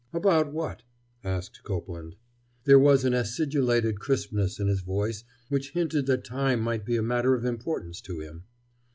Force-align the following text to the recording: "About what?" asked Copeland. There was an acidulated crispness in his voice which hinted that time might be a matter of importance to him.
"About 0.13 0.51
what?" 0.51 0.81
asked 1.23 1.61
Copeland. 1.63 2.15
There 2.63 2.79
was 2.79 3.05
an 3.05 3.13
acidulated 3.13 3.99
crispness 3.99 4.59
in 4.59 4.65
his 4.67 4.81
voice 4.81 5.23
which 5.47 5.73
hinted 5.73 6.07
that 6.07 6.23
time 6.25 6.59
might 6.59 6.85
be 6.85 6.95
a 6.97 7.03
matter 7.03 7.35
of 7.35 7.45
importance 7.45 8.01
to 8.01 8.19
him. 8.19 8.45